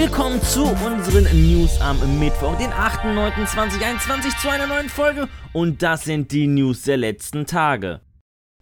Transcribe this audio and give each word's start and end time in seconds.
Willkommen 0.00 0.40
zu 0.42 0.62
unseren 0.62 1.24
News 1.24 1.80
am 1.80 2.20
Mittwoch, 2.20 2.56
den 2.56 2.70
8.9.2021 2.70 4.40
zu 4.40 4.48
einer 4.48 4.68
neuen 4.68 4.88
Folge 4.88 5.28
und 5.52 5.82
das 5.82 6.04
sind 6.04 6.30
die 6.30 6.46
News 6.46 6.82
der 6.82 6.98
letzten 6.98 7.46
Tage. 7.46 8.00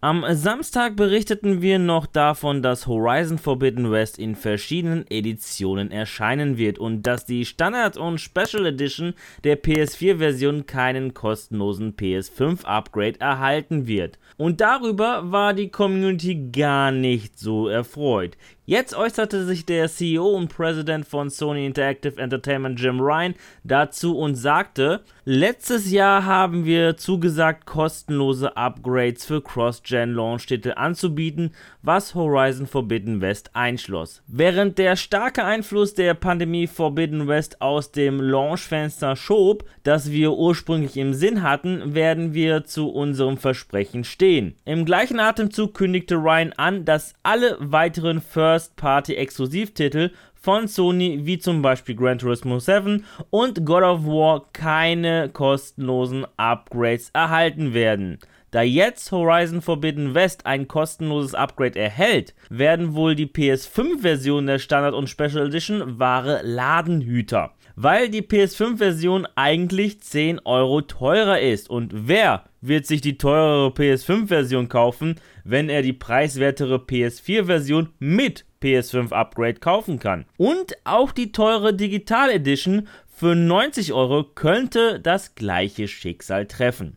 Am 0.01 0.25
Samstag 0.30 0.95
berichteten 0.96 1.61
wir 1.61 1.79
noch 1.79 2.07
davon, 2.07 2.62
dass 2.62 2.86
Horizon 2.86 3.39
Forbidden 3.39 3.91
West 3.91 4.18
in 4.18 4.35
verschiedenen 4.35 5.04
Editionen 5.11 5.91
erscheinen 5.91 6.59
wird 6.59 6.79
und 6.79 7.03
dass 7.03 7.25
die 7.27 7.45
Standard- 7.45 7.96
und 7.96 8.18
Special 8.18 8.66
Edition 8.66 9.14
der 9.45 9.61
PS4-Version 9.61 10.66
keinen 10.66 11.12
kostenlosen 11.12 11.96
PS5-Upgrade 11.96 13.21
erhalten 13.21 13.87
wird. 13.87 14.18
Und 14.37 14.61
darüber 14.61 15.32
war 15.32 15.55
die 15.55 15.71
Community 15.71 16.50
gar 16.53 16.93
nicht 16.93 17.39
so 17.39 17.68
erfreut. 17.68 18.37
Jetzt 18.68 18.96
äußerte 18.96 19.44
sich 19.44 19.64
der 19.64 19.88
CEO 19.88 20.26
und 20.26 20.48
Präsident 20.48 21.06
von 21.06 21.30
Sony 21.30 21.66
Interactive 21.66 22.20
Entertainment 22.20 22.80
Jim 22.80 22.98
Ryan 22.98 23.36
dazu 23.62 24.18
und 24.18 24.34
sagte, 24.34 25.02
letztes 25.25 25.92
Jahr 25.92 26.25
haben 26.25 26.64
wir 26.64 26.96
zugesagt, 26.96 27.64
kostenlose 27.64 28.56
Upgrades 28.56 29.25
für 29.25 29.40
Cross-Gen-Launch-Titel 29.40 30.72
anzubieten, 30.75 31.52
was 31.82 32.16
Horizon 32.16 32.66
Forbidden 32.66 33.20
West 33.20 33.50
einschloss. 33.55 34.25
Während 34.27 34.78
der 34.78 34.97
starke 34.97 35.44
Einfluss 35.44 35.94
der 35.94 36.14
Pandemie 36.14 36.67
Forbidden 36.67 37.28
West 37.28 37.62
aus 37.62 37.92
dem 37.92 38.20
Launchfenster 38.20 39.14
schob, 39.14 39.62
das 39.84 40.11
wir 40.11 40.33
ursprünglich 40.33 40.97
im 40.97 41.14
Sinn 41.14 41.44
hatten, 41.44 41.94
werden 41.94 42.34
wir 42.34 42.64
zu 42.64 42.89
unserem 42.89 43.36
Versprechen 43.39 44.03
stehen. 44.03 44.56
Im 44.64 44.84
gleichen 44.84 45.20
Atemzug 45.20 45.75
kündigte 45.75 46.17
Ryan 46.17 46.53
an, 46.55 46.84
dass 46.84 47.14
alle 47.22 47.56
weiteren 47.61 48.20
First 48.20 48.56
First-Party-Exklusivtitel 48.57 50.12
von 50.35 50.67
Sony, 50.67 51.21
wie 51.25 51.39
zum 51.39 51.61
Beispiel 51.61 51.95
Gran 51.95 52.19
Turismo 52.19 52.59
7 52.59 53.05
und 53.29 53.67
God 53.67 53.83
of 53.83 54.07
War, 54.07 54.47
keine 54.55 55.29
kostenlosen 55.29 56.27
Upgrades 56.39 57.11
erhalten 57.13 57.75
werden. 57.75 58.19
Da 58.53 58.63
jetzt 58.63 59.13
Horizon 59.13 59.61
Forbidden 59.61 60.15
West 60.15 60.47
ein 60.47 60.69
kostenloses 60.69 61.35
Upgrade 61.35 61.79
erhält, 61.79 62.35
werden 62.48 62.95
wohl 62.95 63.15
die 63.15 63.27
PS5-Version 63.27 64.47
der 64.47 64.59
Standard- 64.59 64.95
und 64.95 65.11
Special 65.11 65.48
Edition 65.48 65.98
wahre 65.98 66.41
Ladenhüter. 66.43 67.53
Weil 67.75 68.09
die 68.09 68.23
PS5-Version 68.23 69.29
eigentlich 69.35 70.01
10 70.01 70.41
Euro 70.47 70.81
teurer 70.81 71.41
ist. 71.41 71.69
Und 71.69 72.09
wer 72.09 72.45
wird 72.67 72.86
sich 72.86 73.00
die 73.00 73.19
teurere 73.19 73.69
PS5-Version 73.69 74.69
kaufen, 74.69 75.17
wenn 75.45 75.69
er 75.69 75.83
die 75.83 75.92
preiswertere 75.92 76.77
PS4-Version 76.77 77.91
mit 77.98 78.45
PS5 78.62 79.12
Upgrade 79.12 79.61
kaufen 79.61 79.98
kann. 79.98 80.27
Und 80.36 80.77
auch 80.84 81.12
die 81.12 81.33
teure 81.33 81.75
Digital 81.75 82.31
Edition 82.31 82.89
für 83.06 83.34
90 83.34 83.92
Euro 83.92 84.25
könnte 84.25 85.00
das 85.00 85.34
gleiche 85.34 85.89
Schicksal 85.89 86.47
treffen. 86.47 86.97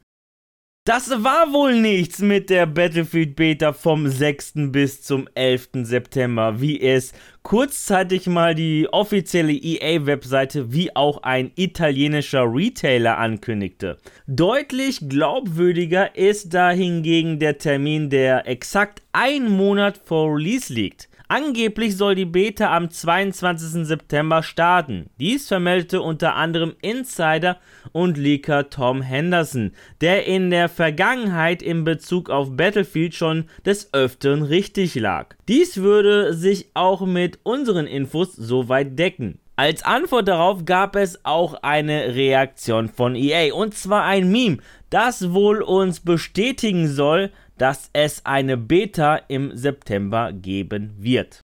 Das 0.90 1.12
war 1.24 1.54
wohl 1.54 1.80
nichts 1.80 2.18
mit 2.18 2.50
der 2.50 2.66
Battlefield 2.66 3.36
Beta 3.36 3.74
vom 3.74 4.08
6. 4.08 4.72
bis 4.72 5.04
zum 5.04 5.30
11. 5.36 5.70
September, 5.84 6.62
wie 6.62 6.82
es 6.82 7.14
kurzzeitig 7.44 8.26
mal 8.26 8.56
die 8.56 8.88
offizielle 8.92 9.54
EA-Webseite 9.54 10.74
wie 10.74 10.96
auch 10.96 11.22
ein 11.22 11.52
italienischer 11.56 12.44
Retailer 12.52 13.20
ankündigte. 13.20 13.98
Deutlich 14.26 15.08
glaubwürdiger 15.08 16.16
ist 16.16 16.56
da 16.56 16.72
hingegen 16.72 17.38
der 17.38 17.60
Termin, 17.60 18.10
der 18.10 18.48
exakt 18.48 19.04
ein 19.12 19.48
Monat 19.48 20.02
vor 20.04 20.36
Release 20.36 20.74
liegt. 20.74 21.09
Angeblich 21.32 21.96
soll 21.96 22.16
die 22.16 22.26
Beta 22.26 22.76
am 22.76 22.90
22. 22.90 23.86
September 23.86 24.42
starten. 24.42 25.12
Dies 25.20 25.48
vermeldete 25.48 26.02
unter 26.02 26.36
anderem 26.36 26.74
Insider 26.82 27.58
und 27.92 28.18
Leaker 28.18 28.72
Tom 28.72 29.04
Henderson, 29.04 29.74
der 30.02 30.26
in 30.26 30.50
der 30.50 30.70
Vergangenheit 30.70 31.62
in 31.62 31.84
Bezug 31.84 32.32
auf 32.32 32.58
Battlefield 32.58 33.14
schon 33.14 33.46
des 33.64 33.94
Öfteren 33.94 34.42
richtig 34.42 34.96
lag. 34.96 35.36
Dies 35.48 35.78
würde 35.78 36.34
sich 36.34 36.72
auch 36.74 37.06
mit 37.06 37.38
unseren 37.44 37.86
Infos 37.86 38.34
soweit 38.36 38.98
decken. 38.98 39.38
Als 39.56 39.84
Antwort 39.84 40.28
darauf 40.30 40.66
gab 40.66 40.96
es 40.96 41.26
auch 41.26 41.54
eine 41.62 42.16
Reaktion 42.16 42.88
von 42.88 43.14
EA 43.14 43.54
und 43.54 43.76
zwar 43.76 44.06
ein 44.06 44.32
Meme, 44.32 44.58
das 44.90 45.32
wohl 45.34 45.62
uns 45.62 46.00
bestätigen 46.00 46.88
soll, 46.88 47.30
dass 47.60 47.90
es 47.94 48.26
eine 48.26 48.58
Beta 48.58 49.18
im 49.28 49.56
September 49.56 50.34
geben 50.34 50.96
wird. 50.98 51.42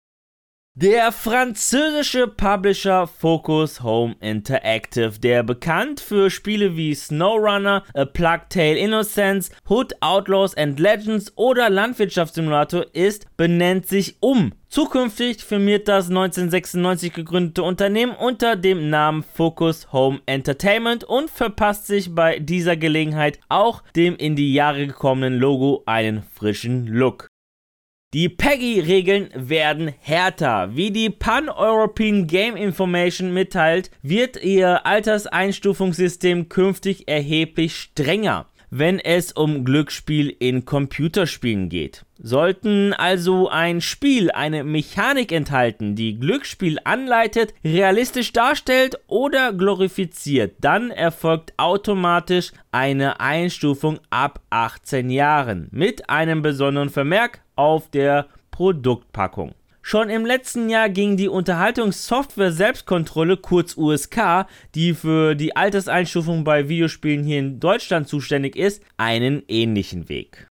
Der 0.81 1.11
französische 1.11 2.25
Publisher 2.25 3.05
Focus 3.05 3.83
Home 3.83 4.15
Interactive, 4.21 5.19
der 5.19 5.43
bekannt 5.43 5.99
für 5.99 6.29
Spiele 6.29 6.77
wie 6.77 6.95
SnowRunner, 6.95 7.83
A 7.93 8.05
Plague 8.05 8.45
Tale 8.47 8.77
Innocence, 8.77 9.51
Hood 9.67 9.93
Outlaws 9.99 10.55
and 10.55 10.79
Legends 10.79 11.33
oder 11.35 11.69
Landwirtschaftssimulator 11.69 12.85
ist, 12.93 13.27
benennt 13.35 13.87
sich 13.87 14.15
um. 14.21 14.53
Zukünftig 14.69 15.43
firmiert 15.43 15.89
das 15.89 16.07
1996 16.07 17.11
gegründete 17.11 17.63
Unternehmen 17.63 18.15
unter 18.15 18.55
dem 18.55 18.89
Namen 18.89 19.23
Focus 19.23 19.91
Home 19.91 20.21
Entertainment 20.27 21.03
und 21.03 21.29
verpasst 21.29 21.87
sich 21.87 22.15
bei 22.15 22.39
dieser 22.39 22.77
Gelegenheit 22.77 23.41
auch 23.49 23.83
dem 23.97 24.15
in 24.15 24.37
die 24.37 24.53
Jahre 24.53 24.87
gekommenen 24.87 25.39
Logo 25.39 25.83
einen 25.85 26.23
frischen 26.23 26.87
Look. 26.87 27.27
Die 28.11 28.27
PEGI-Regeln 28.27 29.29
werden 29.35 29.93
härter. 29.99 30.75
Wie 30.75 30.89
die 30.89 31.11
Pan-European 31.11 32.25
Game 32.25 32.55
Information 32.55 33.31
mitteilt, 33.35 33.91
wird 34.01 34.43
ihr 34.43 34.83
Alterseinstufungssystem 34.87 36.49
künftig 36.49 37.07
erheblich 37.07 37.75
strenger 37.75 38.47
wenn 38.71 38.99
es 38.99 39.31
um 39.31 39.65
Glücksspiel 39.65 40.29
in 40.29 40.65
Computerspielen 40.65 41.69
geht. 41.69 42.05
Sollten 42.21 42.93
also 42.93 43.47
ein 43.49 43.81
Spiel 43.81 44.29
eine 44.31 44.63
Mechanik 44.63 45.31
enthalten, 45.31 45.95
die 45.95 46.19
Glücksspiel 46.19 46.77
anleitet, 46.83 47.53
realistisch 47.63 48.33
darstellt 48.33 48.99
oder 49.07 49.53
glorifiziert, 49.53 50.55
dann 50.59 50.91
erfolgt 50.91 51.53
automatisch 51.57 52.51
eine 52.71 53.19
Einstufung 53.19 53.99
ab 54.09 54.41
18 54.49 55.09
Jahren 55.09 55.69
mit 55.71 56.09
einem 56.09 56.41
besonderen 56.41 56.89
Vermerk 56.89 57.41
auf 57.59 57.89
der 57.89 58.27
Produktpackung. 58.51 59.53
Schon 59.81 60.09
im 60.09 60.25
letzten 60.25 60.69
Jahr 60.69 60.89
ging 60.89 61.17
die 61.17 61.27
Unterhaltungssoftware 61.27 62.51
Selbstkontrolle, 62.51 63.37
kurz 63.37 63.75
USK, 63.75 64.45
die 64.75 64.93
für 64.93 65.35
die 65.35 65.55
Alterseinstufung 65.55 66.43
bei 66.43 66.69
Videospielen 66.69 67.25
hier 67.25 67.39
in 67.39 67.59
Deutschland 67.59 68.07
zuständig 68.07 68.55
ist, 68.55 68.81
einen 68.97 69.43
ähnlichen 69.47 70.07
Weg. 70.07 70.47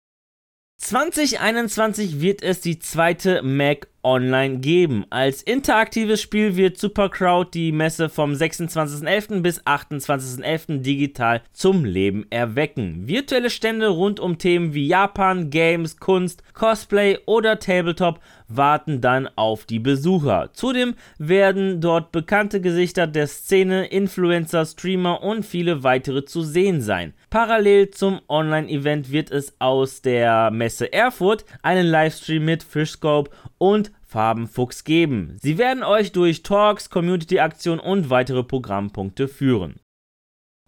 2021 0.79 2.21
wird 2.21 2.43
es 2.43 2.61
die 2.61 2.79
zweite 2.79 3.43
Mac 3.43 3.89
online 4.07 4.59
geben. 4.59 5.05
Als 5.11 5.43
interaktives 5.43 6.23
Spiel 6.23 6.57
wird 6.57 6.79
Supercrowd 6.79 7.53
die 7.53 7.73
Messe 7.73 8.09
vom 8.09 8.33
26.11. 8.33 9.41
bis 9.41 9.61
28.11. 9.63 10.79
digital 10.79 11.43
zum 11.53 11.85
Leben 11.85 12.25
erwecken. 12.31 13.09
Virtuelle 13.09 13.51
Stände 13.51 13.89
rund 13.89 14.21
um 14.21 14.39
Themen 14.39 14.75
wie 14.75 14.87
Japan, 14.87 15.51
Games, 15.51 15.99
Kunst, 15.99 16.45
Cosplay 16.55 17.19
oder 17.27 17.59
Tabletop 17.59 18.21
warten 18.49 19.01
dann 19.01 19.29
auf 19.35 19.65
die 19.65 19.81
Besucher. 19.81 20.51
Zudem 20.53 20.95
werden 21.19 21.81
dort 21.81 22.13
bekannte 22.13 22.61
Gesichter 22.61 23.09
der 23.09 23.27
Szene, 23.27 23.87
Influencer, 23.87 24.65
Streamer 24.65 25.23
und 25.23 25.45
viele 25.45 25.83
weitere 25.83 26.25
zu 26.25 26.43
sehen 26.43 26.81
sein. 26.81 27.13
Parallel 27.31 27.91
zum 27.91 28.21
Online-Event 28.29 29.11
wird 29.11 29.33
es 29.33 29.55
aus 29.59 30.01
der 30.01 30.51
Messe 30.53 30.93
Erfurt 30.93 31.45
einen 31.63 31.87
Livestream 31.87 32.45
mit 32.45 32.63
Fishscope 32.63 33.31
und 33.59 33.91
Farbenfuchs 34.17 34.85
geben. 34.85 35.37
Sie 35.43 35.59
werden 35.59 35.83
euch 35.83 36.11
durch 36.11 36.43
Talks, 36.43 36.89
Community-Aktionen 36.89 37.81
und 37.81 38.09
weitere 38.09 38.43
Programmpunkte 38.43 39.29
führen. 39.29 39.79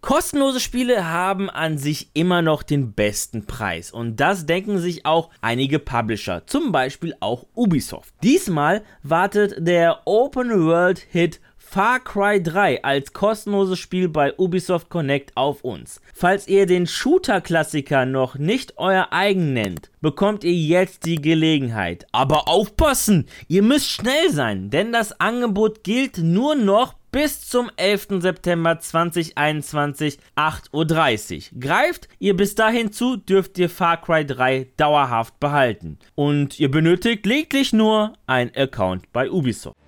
Kostenlose 0.01 0.59
Spiele 0.59 1.09
haben 1.09 1.49
an 1.49 1.79
sich 1.79 2.11
immer 2.13 2.43
noch 2.43 2.61
den 2.61 2.93
besten 2.93 3.47
Preis 3.47 3.89
und 3.89 4.17
das 4.19 4.45
denken 4.45 4.77
sich 4.77 5.07
auch 5.07 5.31
einige 5.41 5.79
Publisher, 5.79 6.45
zum 6.45 6.71
Beispiel 6.71 7.15
auch 7.21 7.47
Ubisoft. 7.55 8.13
Diesmal 8.21 8.83
wartet 9.01 9.55
der 9.57 10.01
Open 10.05 10.51
World 10.51 10.99
Hit 10.99 11.41
Far 11.71 11.99
Cry 11.99 12.41
3 12.41 12.83
als 12.83 13.13
kostenloses 13.13 13.77
Spiel 13.77 14.09
bei 14.09 14.33
Ubisoft 14.39 14.89
Connect 14.89 15.37
auf 15.37 15.63
uns. 15.63 16.01
Falls 16.15 16.47
ihr 16.47 16.65
den 16.65 16.87
Shooter-Klassiker 16.87 18.07
noch 18.07 18.39
nicht 18.39 18.79
euer 18.79 19.09
eigen 19.11 19.53
nennt, 19.53 19.91
bekommt 20.01 20.43
ihr 20.43 20.51
jetzt 20.51 21.05
die 21.05 21.21
Gelegenheit. 21.21 22.07
Aber 22.11 22.47
aufpassen, 22.47 23.27
ihr 23.47 23.61
müsst 23.61 23.87
schnell 23.87 24.31
sein, 24.31 24.71
denn 24.71 24.91
das 24.91 25.19
Angebot 25.19 25.83
gilt 25.83 26.17
nur 26.17 26.55
noch 26.55 26.95
bis 27.11 27.47
zum 27.47 27.69
11. 27.75 28.19
September 28.19 28.79
2021, 28.79 30.17
8.30 30.35 31.53
Uhr. 31.53 31.59
Greift 31.59 32.07
ihr 32.17 32.35
bis 32.35 32.55
dahin 32.55 32.91
zu, 32.91 33.15
dürft 33.15 33.59
ihr 33.59 33.69
Far 33.69 34.01
Cry 34.01 34.25
3 34.25 34.71
dauerhaft 34.75 35.39
behalten. 35.39 35.99
Und 36.15 36.59
ihr 36.59 36.71
benötigt 36.71 37.27
lediglich 37.27 37.73
nur 37.73 38.13
ein 38.25 38.55
Account 38.55 39.11
bei 39.13 39.29
Ubisoft. 39.29 39.78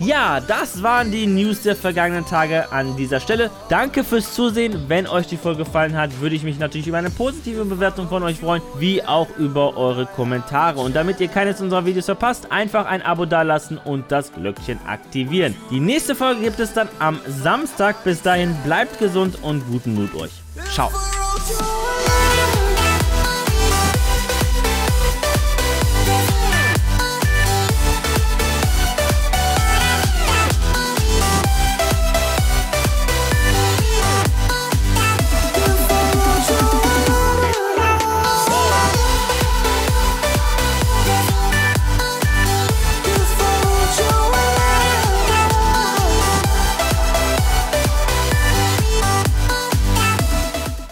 Ja, 0.00 0.40
das 0.40 0.82
waren 0.82 1.12
die 1.12 1.26
News 1.26 1.60
der 1.60 1.76
vergangenen 1.76 2.24
Tage 2.24 2.72
an 2.72 2.96
dieser 2.96 3.20
Stelle. 3.20 3.50
Danke 3.68 4.02
fürs 4.02 4.32
Zusehen. 4.32 4.86
Wenn 4.88 5.06
euch 5.06 5.26
die 5.26 5.36
Folge 5.36 5.64
gefallen 5.64 5.94
hat, 5.94 6.20
würde 6.20 6.34
ich 6.34 6.42
mich 6.42 6.58
natürlich 6.58 6.86
über 6.86 6.96
eine 6.96 7.10
positive 7.10 7.66
Bewertung 7.66 8.08
von 8.08 8.22
euch 8.22 8.38
freuen, 8.38 8.62
wie 8.78 9.04
auch 9.04 9.28
über 9.36 9.76
eure 9.76 10.06
Kommentare. 10.06 10.80
Und 10.80 10.96
damit 10.96 11.20
ihr 11.20 11.28
keines 11.28 11.60
unserer 11.60 11.84
Videos 11.84 12.06
verpasst, 12.06 12.50
einfach 12.50 12.86
ein 12.86 13.02
Abo 13.02 13.26
dalassen 13.26 13.76
und 13.76 14.10
das 14.10 14.32
Glöckchen 14.32 14.78
aktivieren. 14.86 15.54
Die 15.70 15.80
nächste 15.80 16.14
Folge 16.14 16.40
gibt 16.40 16.60
es 16.60 16.72
dann 16.72 16.88
am 16.98 17.20
Samstag. 17.28 18.02
Bis 18.02 18.22
dahin 18.22 18.56
bleibt 18.64 18.98
gesund 18.98 19.38
und 19.42 19.66
guten 19.70 19.94
Mut 19.94 20.14
euch. 20.14 20.32
Ciao. 20.72 20.90